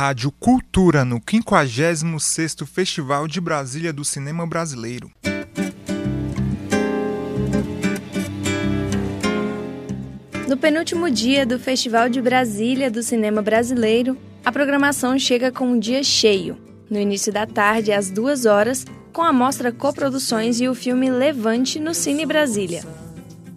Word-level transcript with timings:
Rádio 0.00 0.32
Cultura 0.32 1.04
no 1.04 1.20
56º 1.20 2.64
Festival 2.64 3.28
de 3.28 3.38
Brasília 3.38 3.92
do 3.92 4.02
Cinema 4.02 4.46
Brasileiro. 4.46 5.12
No 10.48 10.56
penúltimo 10.56 11.10
dia 11.10 11.44
do 11.44 11.58
Festival 11.58 12.08
de 12.08 12.22
Brasília 12.22 12.90
do 12.90 13.02
Cinema 13.02 13.42
Brasileiro, 13.42 14.16
a 14.42 14.50
programação 14.50 15.18
chega 15.18 15.52
com 15.52 15.66
um 15.66 15.78
dia 15.78 16.02
cheio. 16.02 16.56
No 16.88 16.98
início 16.98 17.30
da 17.30 17.46
tarde, 17.46 17.92
às 17.92 18.10
duas 18.10 18.46
horas, 18.46 18.86
com 19.12 19.20
a 19.20 19.34
mostra 19.34 19.70
Coproduções 19.70 20.62
e 20.62 20.66
o 20.66 20.74
filme 20.74 21.10
Levante 21.10 21.78
no 21.78 21.92
Cine 21.92 22.24
Brasília. 22.24 22.82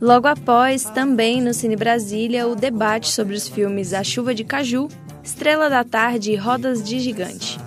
Logo 0.01 0.27
após, 0.27 0.83
também 0.83 1.41
no 1.41 1.53
Cine 1.53 1.77
Brasília, 1.77 2.45
o 2.45 2.53
debate 2.53 3.09
sobre 3.09 3.33
os 3.33 3.47
filmes 3.47 3.93
A 3.93 4.03
Chuva 4.03 4.35
de 4.35 4.43
Caju, 4.43 4.89
Estrela 5.23 5.69
da 5.69 5.83
Tarde 5.83 6.31
e 6.31 6.35
Rodas 6.35 6.83
de 6.83 6.99
Gigante. 6.99 7.57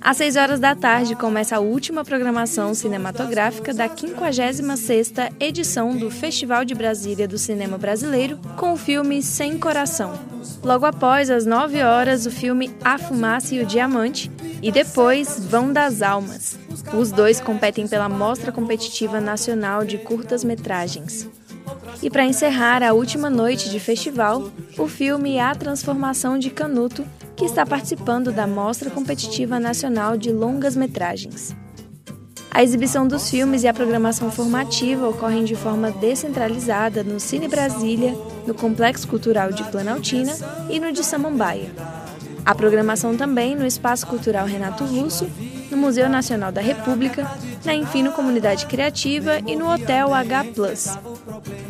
Às 0.00 0.16
6 0.18 0.36
horas 0.36 0.60
da 0.60 0.74
tarde 0.74 1.14
começa 1.14 1.56
a 1.56 1.60
última 1.60 2.04
programação 2.04 2.74
cinematográfica 2.74 3.72
da 3.72 3.88
56ª 3.88 5.32
edição 5.40 5.96
do 5.96 6.10
Festival 6.10 6.64
de 6.64 6.74
Brasília 6.74 7.26
do 7.26 7.38
Cinema 7.38 7.78
Brasileiro, 7.78 8.36
com 8.56 8.72
o 8.72 8.76
filme 8.76 9.22
Sem 9.22 9.58
Coração. 9.58 10.12
Logo 10.62 10.84
após, 10.84 11.30
às 11.30 11.46
9 11.46 11.82
horas, 11.82 12.26
o 12.26 12.30
filme 12.30 12.70
A 12.84 12.98
Fumaça 12.98 13.54
e 13.54 13.62
o 13.62 13.66
Diamante, 13.66 14.30
e 14.60 14.70
depois 14.70 15.38
Vão 15.38 15.72
das 15.72 16.02
Almas. 16.02 16.58
Os 16.92 17.10
dois 17.10 17.40
competem 17.40 17.86
pela 17.86 18.08
Mostra 18.08 18.52
Competitiva 18.52 19.20
Nacional 19.20 19.84
de 19.84 19.98
Curtas-Metragens. 19.98 21.28
E 22.00 22.08
para 22.08 22.24
encerrar 22.24 22.82
a 22.82 22.92
última 22.92 23.28
noite 23.28 23.68
de 23.70 23.80
festival, 23.80 24.50
o 24.78 24.86
filme 24.86 25.38
A 25.38 25.54
Transformação 25.54 26.38
de 26.38 26.50
Canuto, 26.50 27.04
que 27.36 27.44
está 27.44 27.66
participando 27.66 28.30
da 28.30 28.46
Mostra 28.46 28.90
Competitiva 28.90 29.58
Nacional 29.58 30.16
de 30.16 30.30
Longas 30.30 30.76
Metragens. 30.76 31.54
A 32.54 32.62
exibição 32.62 33.08
dos 33.08 33.30
filmes 33.30 33.62
e 33.62 33.68
a 33.68 33.72
programação 33.72 34.30
formativa 34.30 35.08
ocorrem 35.08 35.42
de 35.42 35.56
forma 35.56 35.90
descentralizada 35.90 37.02
no 37.02 37.18
Cine 37.18 37.48
Brasília, 37.48 38.14
no 38.46 38.52
Complexo 38.52 39.08
Cultural 39.08 39.52
de 39.52 39.64
Planaltina 39.64 40.34
e 40.68 40.78
no 40.78 40.92
de 40.92 41.02
Samambaia. 41.02 41.70
A 42.44 42.54
programação 42.54 43.16
também 43.16 43.56
no 43.56 43.64
Espaço 43.64 44.06
Cultural 44.06 44.44
Renato 44.46 44.84
Russo, 44.84 45.26
Museu 45.82 46.08
Nacional 46.08 46.52
da 46.52 46.60
República, 46.60 47.28
na 47.64 47.74
Infino 47.74 48.12
Comunidade 48.12 48.66
Criativa 48.66 49.40
e 49.44 49.56
no 49.56 49.68
Hotel 49.68 50.14
H+. 50.14 50.46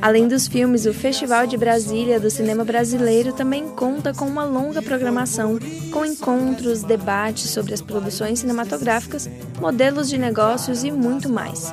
Além 0.01 0.29
dos 0.29 0.47
filmes, 0.47 0.85
o 0.85 0.93
Festival 0.93 1.47
de 1.47 1.57
Brasília 1.57 2.21
do 2.21 2.29
Cinema 2.29 2.63
Brasileiro 2.63 3.33
também 3.33 3.67
conta 3.69 4.13
com 4.13 4.27
uma 4.27 4.45
longa 4.45 4.83
programação, 4.83 5.59
com 5.91 6.05
encontros, 6.05 6.83
debates 6.83 7.49
sobre 7.49 7.73
as 7.73 7.81
produções 7.81 8.41
cinematográficas, 8.41 9.31
modelos 9.59 10.11
de 10.11 10.19
negócios 10.19 10.85
e 10.85 10.91
muito 10.91 11.31
mais. 11.31 11.73